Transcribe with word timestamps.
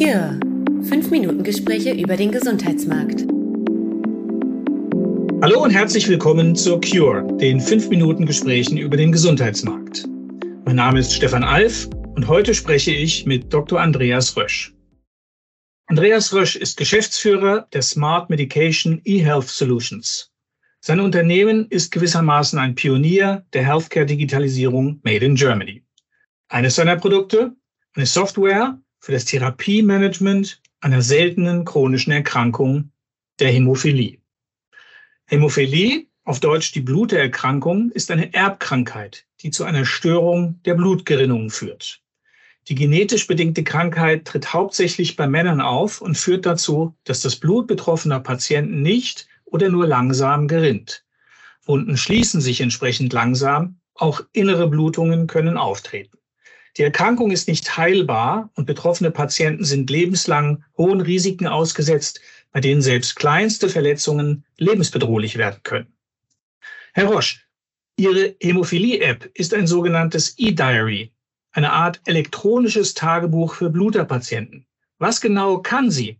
Cure. 0.00 0.40
Fünf 0.88 1.10
Minuten 1.10 1.42
Gespräche 1.42 1.92
über 1.92 2.16
den 2.16 2.32
Gesundheitsmarkt. 2.32 3.20
Hallo 5.42 5.62
und 5.62 5.72
herzlich 5.72 6.08
willkommen 6.08 6.56
zur 6.56 6.80
Cure, 6.80 7.22
den 7.36 7.60
fünf 7.60 7.90
Minuten 7.90 8.24
Gesprächen 8.24 8.78
über 8.78 8.96
den 8.96 9.12
Gesundheitsmarkt. 9.12 10.08
Mein 10.64 10.76
Name 10.76 11.00
ist 11.00 11.12
Stefan 11.12 11.44
Alf 11.44 11.86
und 12.16 12.28
heute 12.28 12.54
spreche 12.54 12.92
ich 12.92 13.26
mit 13.26 13.52
Dr. 13.52 13.78
Andreas 13.78 14.34
Rösch. 14.38 14.74
Andreas 15.84 16.32
Rösch 16.32 16.56
ist 16.56 16.78
Geschäftsführer 16.78 17.68
der 17.74 17.82
Smart 17.82 18.30
Medication 18.30 19.02
eHealth 19.04 19.48
Solutions. 19.48 20.32
Sein 20.80 21.00
Unternehmen 21.00 21.66
ist 21.68 21.92
gewissermaßen 21.92 22.58
ein 22.58 22.74
Pionier 22.74 23.44
der 23.52 23.66
Healthcare-Digitalisierung 23.66 25.00
Made 25.02 25.26
in 25.26 25.34
Germany. 25.34 25.84
Eines 26.48 26.76
seiner 26.76 26.96
Produkte, 26.96 27.54
eine 27.94 28.06
Software 28.06 28.80
für 29.00 29.12
das 29.12 29.24
Therapiemanagement 29.24 30.60
einer 30.80 31.02
seltenen 31.02 31.64
chronischen 31.64 32.12
Erkrankung, 32.12 32.92
der 33.38 33.50
Hämophilie. 33.50 34.18
Hämophilie, 35.26 36.06
auf 36.24 36.40
Deutsch 36.40 36.72
die 36.72 36.80
Bluterkrankung, 36.80 37.90
ist 37.90 38.10
eine 38.10 38.32
Erbkrankheit, 38.34 39.26
die 39.40 39.50
zu 39.50 39.64
einer 39.64 39.84
Störung 39.84 40.60
der 40.64 40.74
Blutgerinnung 40.74 41.50
führt. 41.50 42.02
Die 42.68 42.74
genetisch 42.74 43.26
bedingte 43.26 43.64
Krankheit 43.64 44.26
tritt 44.26 44.52
hauptsächlich 44.52 45.16
bei 45.16 45.26
Männern 45.26 45.60
auf 45.60 46.02
und 46.02 46.18
führt 46.18 46.44
dazu, 46.44 46.94
dass 47.04 47.20
das 47.20 47.36
Blut 47.36 47.66
betroffener 47.66 48.20
Patienten 48.20 48.82
nicht 48.82 49.28
oder 49.44 49.70
nur 49.70 49.86
langsam 49.86 50.46
gerinnt. 50.46 51.04
Wunden 51.64 51.96
schließen 51.96 52.40
sich 52.40 52.60
entsprechend 52.60 53.12
langsam, 53.12 53.80
auch 53.94 54.20
innere 54.32 54.68
Blutungen 54.68 55.26
können 55.26 55.56
auftreten. 55.56 56.19
Die 56.76 56.82
Erkrankung 56.82 57.30
ist 57.30 57.48
nicht 57.48 57.76
heilbar 57.76 58.50
und 58.54 58.66
betroffene 58.66 59.10
Patienten 59.10 59.64
sind 59.64 59.90
lebenslang 59.90 60.64
hohen 60.78 61.00
Risiken 61.00 61.46
ausgesetzt, 61.46 62.20
bei 62.52 62.60
denen 62.60 62.82
selbst 62.82 63.16
kleinste 63.16 63.68
Verletzungen 63.68 64.44
lebensbedrohlich 64.58 65.36
werden 65.36 65.60
können. 65.62 65.92
Herr 66.92 67.06
Roche, 67.06 67.40
Ihre 67.96 68.34
Hämophilie-App 68.40 69.30
ist 69.34 69.52
ein 69.52 69.66
sogenanntes 69.66 70.38
E-Diary, 70.38 71.12
eine 71.52 71.72
Art 71.72 72.00
elektronisches 72.06 72.94
Tagebuch 72.94 73.54
für 73.54 73.70
Bluterpatienten. 73.70 74.66
Was 74.98 75.20
genau 75.20 75.58
kann 75.58 75.90
sie? 75.90 76.18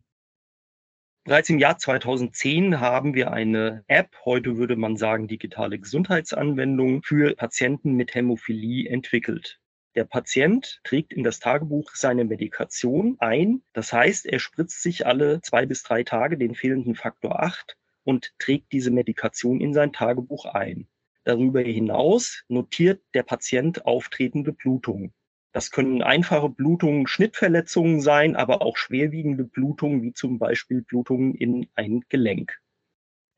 Bereits 1.24 1.50
im 1.50 1.58
Jahr 1.58 1.78
2010 1.78 2.80
haben 2.80 3.14
wir 3.14 3.32
eine 3.32 3.84
App, 3.88 4.16
heute 4.24 4.56
würde 4.56 4.76
man 4.76 4.96
sagen 4.96 5.28
digitale 5.28 5.78
Gesundheitsanwendung, 5.78 7.02
für 7.02 7.34
Patienten 7.36 7.92
mit 7.92 8.14
Hämophilie 8.14 8.88
entwickelt. 8.88 9.59
Der 9.96 10.04
Patient 10.04 10.80
trägt 10.84 11.12
in 11.12 11.24
das 11.24 11.40
Tagebuch 11.40 11.96
seine 11.96 12.24
Medikation 12.24 13.16
ein. 13.18 13.62
Das 13.72 13.92
heißt, 13.92 14.24
er 14.26 14.38
spritzt 14.38 14.82
sich 14.82 15.04
alle 15.04 15.40
zwei 15.40 15.66
bis 15.66 15.82
drei 15.82 16.04
Tage 16.04 16.38
den 16.38 16.54
fehlenden 16.54 16.94
Faktor 16.94 17.42
8 17.42 17.76
und 18.04 18.32
trägt 18.38 18.72
diese 18.72 18.92
Medikation 18.92 19.60
in 19.60 19.74
sein 19.74 19.92
Tagebuch 19.92 20.44
ein. 20.44 20.86
Darüber 21.24 21.60
hinaus 21.60 22.44
notiert 22.48 23.02
der 23.14 23.24
Patient 23.24 23.84
auftretende 23.84 24.52
Blutungen. 24.52 25.12
Das 25.52 25.72
können 25.72 26.02
einfache 26.02 26.48
Blutungen, 26.48 27.08
Schnittverletzungen 27.08 28.00
sein, 28.00 28.36
aber 28.36 28.62
auch 28.62 28.76
schwerwiegende 28.76 29.44
Blutungen, 29.44 30.02
wie 30.02 30.12
zum 30.12 30.38
Beispiel 30.38 30.82
Blutungen 30.82 31.34
in 31.34 31.68
ein 31.74 32.04
Gelenk. 32.08 32.60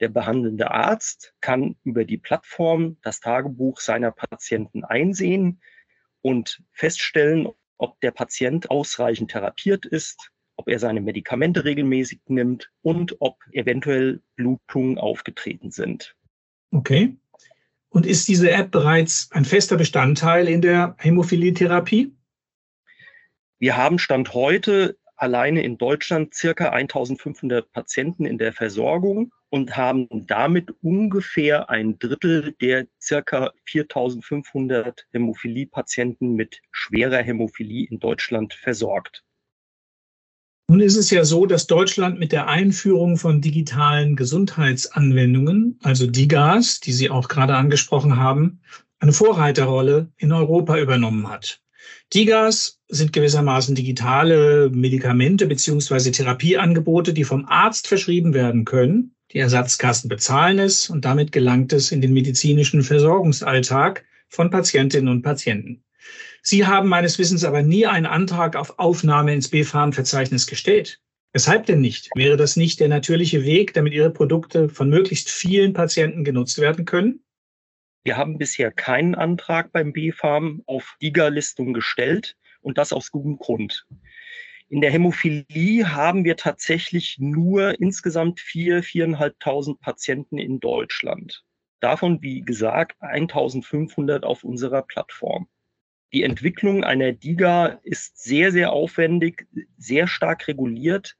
Der 0.00 0.11
behandelnde 0.11 0.70
Arzt 0.70 1.34
kann 1.41 1.77
über 1.84 2.05
die 2.05 2.19
Plattform 2.19 2.98
das 3.03 3.20
Tagebuch 3.20 3.80
seiner 3.80 4.11
Patienten 4.11 4.84
einsehen, 4.84 5.62
und 6.23 6.62
feststellen, 6.73 7.48
ob 7.78 8.01
der 8.01 8.12
Patient 8.12 8.70
ausreichend 8.70 9.31
therapiert 9.31 9.87
ist, 9.87 10.31
ob 10.56 10.69
er 10.69 10.79
seine 10.79 11.01
Medikamente 11.01 11.64
regelmäßig 11.64 12.20
nimmt 12.29 12.70
und 12.83 13.17
ob 13.20 13.39
eventuell 13.52 14.23
Blutungen 14.36 14.98
aufgetreten 14.98 15.70
sind. 15.70 16.17
Okay. 16.70 17.17
Und 17.89 18.07
ist 18.07 18.29
diese 18.29 18.51
App 18.51 18.70
bereits 18.70 19.29
ein 19.33 19.45
fester 19.45 19.77
Bestandteil 19.77 20.48
in 20.48 20.63
der 20.63 20.96
Hämophilie-Therapie? 20.98 22.14
Wir 23.58 23.77
haben 23.77 23.98
Stand 23.98 24.33
heute 24.33 24.96
alleine 25.17 25.63
in 25.63 25.79
Deutschland 25.79 26.35
circa 26.35 26.70
1500 26.70 27.70
Patienten 27.70 28.25
in 28.25 28.39
der 28.39 28.52
Versorgung 28.52 29.33
und 29.52 29.77
haben 29.77 30.08
damit 30.27 30.74
ungefähr 30.80 31.68
ein 31.68 31.98
Drittel 31.98 32.55
der 32.63 32.86
circa 32.98 33.52
4500 33.67 35.07
Hämophilie-Patienten 35.13 36.35
mit 36.35 36.63
schwerer 36.70 37.18
Hämophilie 37.18 37.86
in 37.86 38.01
Deutschland 38.01 38.55
versorgt. 38.55 39.23
Nun 40.68 40.80
ist 40.80 40.96
es 40.96 41.11
ja 41.11 41.27
so, 41.27 41.45
dass 41.45 41.67
Deutschland 41.67 42.18
mit 42.18 42.33
der 42.33 42.48
Einführung 42.48 43.18
von 43.18 43.42
digitalen 43.42 44.17
Gesundheitsanwendungen, 44.17 45.79
also 45.83 46.07
DIGAs, 46.07 46.80
die 46.80 46.92
Sie 46.92 47.11
auch 47.11 47.29
gerade 47.29 47.55
angesprochen 47.55 48.17
haben, 48.17 48.63
eine 49.01 49.13
Vorreiterrolle 49.13 50.11
in 50.17 50.33
Europa 50.33 50.79
übernommen 50.79 51.29
hat. 51.29 51.61
DIGAs 52.14 52.80
sind 52.89 53.13
gewissermaßen 53.13 53.74
digitale 53.74 54.70
Medikamente 54.70 55.46
beziehungsweise 55.46 56.11
Therapieangebote, 56.11 57.13
die 57.13 57.24
vom 57.24 57.45
Arzt 57.45 57.86
verschrieben 57.86 58.33
werden 58.33 58.64
können 58.64 59.14
die 59.33 59.39
Ersatzkassen 59.39 60.09
bezahlen 60.09 60.59
es 60.59 60.91
und 60.91 61.05
damit 61.05 61.33
gelangt 61.33 61.73
es 61.73 61.93
in 61.93 62.01
den 62.01 62.13
medizinischen 62.13 62.83
Versorgungsalltag 62.83 64.05
von 64.29 64.51
Patientinnen 64.51 65.09
und 65.09 65.23
Patienten. 65.23 65.85
Sie 66.43 66.67
haben 66.67 66.89
meines 66.89 67.19
Wissens 67.19 67.45
aber 67.45 67.63
nie 67.63 67.87
einen 67.87 68.07
Antrag 68.07 68.57
auf 68.57 68.79
Aufnahme 68.79 69.33
ins 69.33 69.48
BfArM-Verzeichnis 69.48 70.47
gestellt. 70.47 71.01
Weshalb 71.33 71.67
denn 71.67 71.81
nicht? 71.81 72.11
Wäre 72.15 72.37
das 72.37 72.57
nicht 72.57 72.81
der 72.81 72.89
natürliche 72.89 73.45
Weg, 73.45 73.73
damit 73.73 73.95
Ihre 73.95 74.11
Produkte 74.11 74.69
von 74.69 74.91
möglichst 74.91 75.31
vielen 75.31 75.73
Patienten 75.73 76.25
genutzt 76.25 76.59
werden 76.59 76.85
können? 76.85 77.25
Wir 78.05 78.17
haben 78.17 78.37
bisher 78.37 78.73
keinen 78.73 79.14
Antrag 79.14 79.73
beim 79.73 79.93
BfArM 79.93 80.63
auf 80.67 80.97
DIGA-Listung 81.01 81.73
gestellt 81.73 82.37
und 82.61 82.77
das 82.77 82.93
aus 82.93 83.11
gutem 83.13 83.39
Grund. 83.39 83.87
In 84.72 84.80
der 84.80 84.90
Hämophilie 84.90 85.94
haben 85.94 86.24
wir 86.24 86.34
tatsächlich 86.36 87.18
nur 87.20 87.78
insgesamt 87.78 88.40
vier, 88.40 88.83
viereinhalbtausend 88.83 89.80
Patienten 89.80 90.38
in 90.38 90.60
Deutschland. 90.60 91.44
Davon, 91.80 92.22
wie 92.22 92.40
gesagt, 92.40 92.96
1500 93.02 94.24
auf 94.24 94.44
unserer 94.44 94.80
Plattform. 94.80 95.46
Die 96.14 96.22
Entwicklung 96.22 96.84
einer 96.84 97.12
DIGA 97.12 97.80
ist 97.83 98.16
sehr, 98.24 98.50
sehr 98.50 98.72
aufwendig, 98.72 99.46
sehr 99.77 100.06
stark 100.06 100.48
reguliert. 100.48 101.18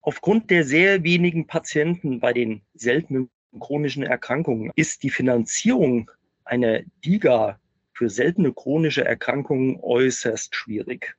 Aufgrund 0.00 0.50
der 0.50 0.64
sehr 0.64 1.04
wenigen 1.04 1.46
Patienten 1.46 2.18
bei 2.18 2.32
den 2.32 2.62
seltenen 2.74 3.30
chronischen 3.60 4.02
Erkrankungen 4.02 4.72
ist 4.74 5.04
die 5.04 5.10
Finanzierung 5.10 6.10
einer 6.44 6.80
DIGA 7.04 7.60
für 7.92 8.10
seltene 8.10 8.52
chronische 8.52 9.04
Erkrankungen 9.04 9.78
äußerst 9.80 10.52
schwierig. 10.56 11.16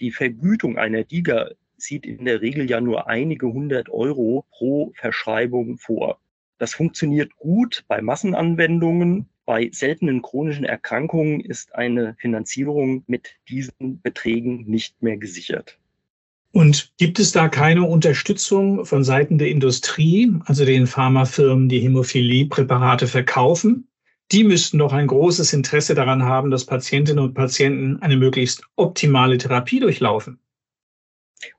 Die 0.00 0.10
Vergütung 0.10 0.78
einer 0.78 1.04
DIGA 1.04 1.50
sieht 1.76 2.06
in 2.06 2.24
der 2.24 2.40
Regel 2.40 2.70
ja 2.70 2.80
nur 2.80 3.08
einige 3.08 3.46
hundert 3.48 3.90
Euro 3.90 4.46
pro 4.50 4.92
Verschreibung 4.96 5.76
vor. 5.76 6.18
Das 6.58 6.74
funktioniert 6.74 7.36
gut 7.36 7.84
bei 7.88 8.00
Massenanwendungen. 8.00 9.26
Bei 9.44 9.68
seltenen 9.72 10.22
chronischen 10.22 10.64
Erkrankungen 10.64 11.40
ist 11.40 11.74
eine 11.74 12.14
Finanzierung 12.18 13.02
mit 13.06 13.36
diesen 13.48 14.00
Beträgen 14.00 14.64
nicht 14.66 15.02
mehr 15.02 15.16
gesichert. 15.16 15.78
Und 16.52 16.92
gibt 16.98 17.18
es 17.18 17.32
da 17.32 17.48
keine 17.48 17.84
Unterstützung 17.84 18.84
von 18.84 19.04
Seiten 19.04 19.38
der 19.38 19.48
Industrie, 19.48 20.32
also 20.46 20.64
den 20.64 20.86
Pharmafirmen, 20.86 21.68
die 21.68 21.80
Hämophilie-Präparate 21.80 23.06
verkaufen? 23.06 23.86
Die 24.32 24.44
müssten 24.44 24.78
doch 24.78 24.92
ein 24.92 25.06
großes 25.06 25.52
Interesse 25.52 25.94
daran 25.94 26.22
haben, 26.22 26.50
dass 26.50 26.64
Patientinnen 26.64 27.22
und 27.22 27.34
Patienten 27.34 28.00
eine 28.00 28.16
möglichst 28.16 28.62
optimale 28.76 29.38
Therapie 29.38 29.80
durchlaufen. 29.80 30.38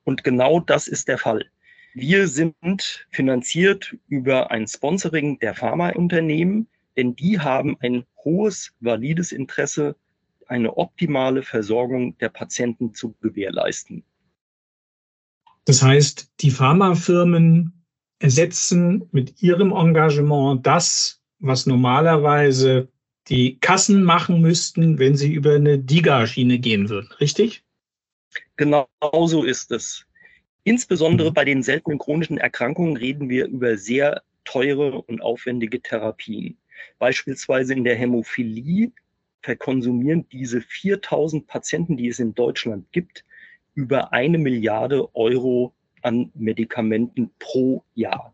Und 0.04 0.24
genau 0.24 0.60
das 0.60 0.88
ist 0.88 1.08
der 1.08 1.18
Fall. 1.18 1.46
Wir 1.94 2.28
sind 2.28 3.06
finanziert 3.12 3.98
über 4.08 4.52
ein 4.52 4.68
Sponsoring 4.68 5.40
der 5.40 5.54
Pharmaunternehmen, 5.54 6.68
denn 6.96 7.16
die 7.16 7.40
haben 7.40 7.76
ein 7.82 8.06
hohes, 8.24 8.74
valides 8.80 9.32
Interesse, 9.32 9.96
eine 10.48 10.78
optimale 10.78 11.44
Versorgung 11.44 12.18
der 12.20 12.30
Patienten 12.30 12.94
zu 12.94 13.16
gewährleisten. 13.22 14.04
Das 15.66 15.82
heißt, 15.82 16.32
die 16.40 16.52
Pharmafirmen 16.52 17.74
ersetzen 18.20 19.10
mit 19.12 19.42
ihrem 19.42 19.72
Engagement 19.72 20.66
das, 20.66 21.21
was 21.42 21.66
normalerweise 21.66 22.88
die 23.28 23.60
Kassen 23.60 24.04
machen 24.04 24.42
müssten, 24.42 25.00
wenn 25.00 25.16
sie 25.16 25.34
über 25.34 25.56
eine 25.56 25.78
DIGA-Schiene 25.78 26.60
gehen 26.60 26.90
würden, 26.90 27.12
richtig? 27.20 27.64
Genau 28.56 28.88
so 29.26 29.44
ist 29.44 29.72
es. 29.72 30.06
Insbesondere 30.64 31.30
mhm. 31.32 31.34
bei 31.34 31.46
den 31.46 31.64
seltenen 31.64 32.00
chronischen 32.00 32.38
Erkrankungen 32.38 32.98
reden 32.98 33.30
wir 33.30 33.48
über 33.48 33.78
sehr 33.78 34.22
teure 34.46 35.02
und 35.02 35.22
aufwendige 35.22 35.82
Therapien. 35.82 36.58
Beispielsweise 37.00 37.74
in 37.74 37.84
der 37.84 37.96
Hämophilie 37.96 38.92
verkonsumieren 39.42 40.28
diese 40.32 40.62
4000 40.62 41.48
Patienten, 41.48 41.98
die 41.98 42.08
es 42.08 42.20
in 42.20 42.34
Deutschland 42.36 42.92
gibt, 42.92 43.26
über 43.74 44.14
eine 44.14 44.38
Milliarde 44.38 45.14
Euro 45.16 45.74
an 46.02 46.32
Medikamenten 46.36 47.32
pro 47.40 47.84
Jahr. 47.96 48.34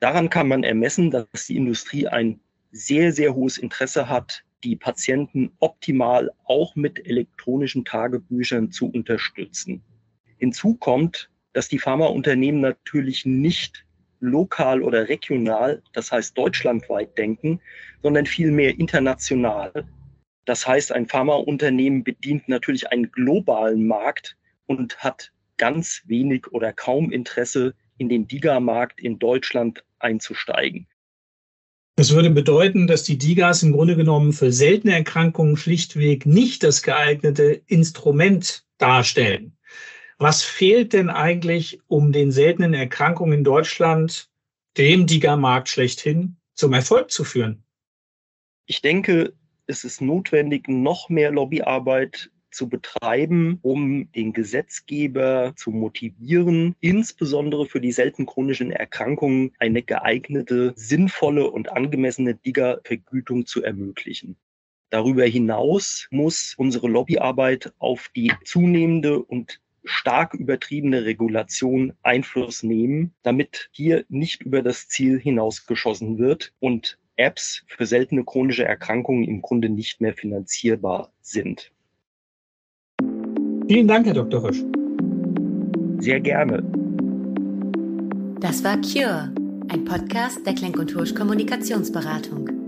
Daran 0.00 0.30
kann 0.30 0.48
man 0.48 0.64
ermessen, 0.64 1.10
dass 1.10 1.46
die 1.46 1.56
Industrie 1.56 2.08
ein 2.08 2.40
sehr, 2.72 3.12
sehr 3.12 3.34
hohes 3.34 3.58
Interesse 3.58 4.08
hat, 4.08 4.42
die 4.64 4.76
Patienten 4.76 5.52
optimal 5.58 6.30
auch 6.44 6.74
mit 6.74 7.06
elektronischen 7.06 7.84
Tagebüchern 7.84 8.70
zu 8.70 8.90
unterstützen. 8.90 9.82
Hinzu 10.38 10.74
kommt, 10.74 11.30
dass 11.52 11.68
die 11.68 11.78
Pharmaunternehmen 11.78 12.62
natürlich 12.62 13.26
nicht 13.26 13.84
lokal 14.20 14.82
oder 14.82 15.08
regional, 15.08 15.82
das 15.92 16.12
heißt 16.12 16.36
deutschlandweit 16.36 17.16
denken, 17.18 17.60
sondern 18.02 18.24
vielmehr 18.24 18.78
international. 18.78 19.86
Das 20.46 20.66
heißt, 20.66 20.92
ein 20.92 21.06
Pharmaunternehmen 21.06 22.04
bedient 22.04 22.48
natürlich 22.48 22.90
einen 22.90 23.10
globalen 23.12 23.86
Markt 23.86 24.38
und 24.66 24.98
hat 24.98 25.32
ganz 25.58 26.02
wenig 26.06 26.50
oder 26.52 26.72
kaum 26.72 27.12
Interesse, 27.12 27.74
in 27.98 28.08
den 28.08 28.26
DIGA-Markt 28.26 28.98
in 28.98 29.18
Deutschland 29.18 29.84
einzusteigen. 30.00 30.86
Das 31.96 32.14
würde 32.14 32.30
bedeuten, 32.30 32.86
dass 32.86 33.04
die 33.04 33.18
DIGAs 33.18 33.62
im 33.62 33.72
Grunde 33.72 33.94
genommen 33.94 34.32
für 34.32 34.52
seltene 34.52 34.94
Erkrankungen 34.94 35.56
schlichtweg 35.56 36.24
nicht 36.24 36.62
das 36.62 36.82
geeignete 36.82 37.62
Instrument 37.66 38.64
darstellen. 38.78 39.56
Was 40.18 40.42
fehlt 40.42 40.92
denn 40.92 41.10
eigentlich, 41.10 41.80
um 41.88 42.12
den 42.12 42.30
seltenen 42.30 42.74
Erkrankungen 42.74 43.38
in 43.38 43.44
Deutschland, 43.44 44.30
dem 44.76 45.06
DIGA-Markt 45.06 45.68
schlechthin, 45.68 46.36
zum 46.54 46.72
Erfolg 46.72 47.10
zu 47.10 47.24
führen? 47.24 47.64
Ich 48.66 48.82
denke, 48.82 49.34
es 49.66 49.84
ist 49.84 50.00
notwendig, 50.00 50.68
noch 50.68 51.08
mehr 51.08 51.30
Lobbyarbeit 51.30 52.30
zu 52.50 52.68
betreiben, 52.68 53.58
um 53.62 54.10
den 54.12 54.32
Gesetzgeber 54.32 55.52
zu 55.56 55.70
motivieren, 55.70 56.74
insbesondere 56.80 57.66
für 57.66 57.80
die 57.80 57.92
selten 57.92 58.26
chronischen 58.26 58.70
Erkrankungen 58.70 59.52
eine 59.58 59.82
geeignete, 59.82 60.72
sinnvolle 60.76 61.50
und 61.50 61.72
angemessene 61.72 62.34
DIGA-Vergütung 62.34 63.46
zu 63.46 63.62
ermöglichen. 63.62 64.36
Darüber 64.90 65.24
hinaus 65.24 66.08
muss 66.10 66.54
unsere 66.56 66.88
Lobbyarbeit 66.88 67.72
auf 67.78 68.10
die 68.14 68.32
zunehmende 68.44 69.22
und 69.22 69.60
stark 69.84 70.34
übertriebene 70.34 71.04
Regulation 71.04 71.94
Einfluss 72.02 72.62
nehmen, 72.62 73.14
damit 73.22 73.70
hier 73.72 74.04
nicht 74.08 74.42
über 74.42 74.62
das 74.62 74.88
Ziel 74.88 75.18
hinausgeschossen 75.18 76.18
wird 76.18 76.52
und 76.58 76.98
Apps 77.16 77.64
für 77.66 77.86
seltene 77.86 78.24
chronische 78.24 78.64
Erkrankungen 78.64 79.24
im 79.24 79.42
Grunde 79.42 79.68
nicht 79.68 80.00
mehr 80.00 80.14
finanzierbar 80.14 81.12
sind. 81.20 81.70
Vielen 83.70 83.86
Dank, 83.86 84.04
Herr 84.04 84.14
Dr. 84.14 84.42
Rösch. 84.42 84.64
Sehr 86.00 86.18
gerne. 86.18 86.60
Das 88.40 88.64
war 88.64 88.76
Cure, 88.80 89.32
ein 89.68 89.84
Podcast 89.84 90.44
der 90.44 90.56
Klenk 90.56 90.76
und 90.76 90.92
Hursch 90.92 91.14
Kommunikationsberatung. 91.14 92.59